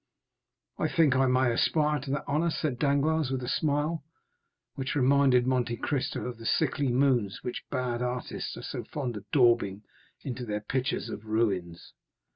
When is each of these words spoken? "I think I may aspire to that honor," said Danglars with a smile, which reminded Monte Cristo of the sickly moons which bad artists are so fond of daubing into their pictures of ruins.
"I 0.79 0.87
think 0.87 1.15
I 1.15 1.27
may 1.27 1.51
aspire 1.51 1.99
to 1.99 2.09
that 2.09 2.23
honor," 2.25 2.49
said 2.49 2.79
Danglars 2.79 3.29
with 3.29 3.43
a 3.43 3.47
smile, 3.47 4.03
which 4.73 4.95
reminded 4.95 5.45
Monte 5.45 5.77
Cristo 5.77 6.25
of 6.25 6.39
the 6.39 6.45
sickly 6.47 6.87
moons 6.91 7.43
which 7.43 7.61
bad 7.69 8.01
artists 8.01 8.57
are 8.57 8.63
so 8.63 8.83
fond 8.83 9.15
of 9.15 9.29
daubing 9.29 9.83
into 10.23 10.43
their 10.43 10.61
pictures 10.61 11.09
of 11.09 11.25
ruins. 11.27 11.93